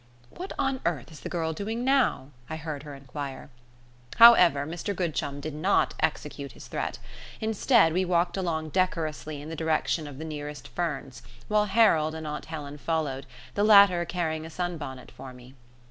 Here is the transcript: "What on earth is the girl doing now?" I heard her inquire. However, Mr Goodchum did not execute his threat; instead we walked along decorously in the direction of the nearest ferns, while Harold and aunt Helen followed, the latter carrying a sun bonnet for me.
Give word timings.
"What 0.31 0.51
on 0.57 0.81
earth 0.83 1.11
is 1.11 1.19
the 1.19 1.29
girl 1.29 1.53
doing 1.53 1.85
now?" 1.85 2.29
I 2.49 2.55
heard 2.55 2.81
her 2.81 2.95
inquire. 2.95 3.51
However, 4.15 4.65
Mr 4.65 4.95
Goodchum 4.95 5.39
did 5.39 5.53
not 5.53 5.93
execute 5.99 6.53
his 6.53 6.65
threat; 6.65 6.97
instead 7.39 7.93
we 7.93 8.03
walked 8.03 8.35
along 8.35 8.69
decorously 8.69 9.39
in 9.39 9.49
the 9.49 9.55
direction 9.55 10.07
of 10.07 10.17
the 10.17 10.25
nearest 10.25 10.69
ferns, 10.69 11.21
while 11.47 11.65
Harold 11.65 12.15
and 12.15 12.25
aunt 12.25 12.45
Helen 12.45 12.79
followed, 12.79 13.27
the 13.53 13.63
latter 13.63 14.03
carrying 14.03 14.43
a 14.43 14.49
sun 14.49 14.79
bonnet 14.79 15.11
for 15.11 15.33
me. 15.33 15.53